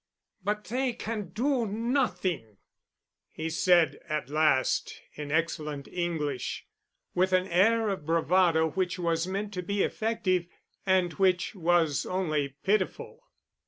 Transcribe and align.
"But 0.43 0.63
they 0.63 0.93
can 0.93 1.29
do 1.29 1.67
nothing," 1.67 2.57
he 3.29 3.51
said 3.51 3.99
at 4.09 4.31
last 4.31 4.99
in 5.13 5.31
excellent 5.31 5.87
English, 5.89 6.65
with 7.13 7.33
an 7.33 7.45
air 7.47 7.87
of 7.89 8.07
bravado 8.07 8.71
which 8.71 8.97
was 8.97 9.27
meant 9.27 9.53
to 9.53 9.61
be 9.61 9.83
effective, 9.83 10.47
and 10.87 11.13
which 11.13 11.53
was 11.53 12.07
only 12.07 12.55
pitiful. 12.63 13.29